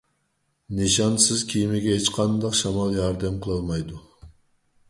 [0.77, 4.01] نىشانسىز كېمىگە ھېچقانداق شامال ياردەم قىلالمايدۇ.